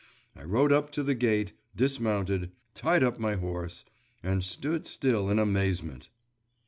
[0.35, 3.85] I rode up to the gate, dismounted, tied up my horse,
[4.23, 6.09] and stood still in amazement.